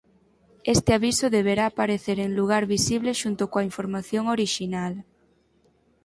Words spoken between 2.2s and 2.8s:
en lugar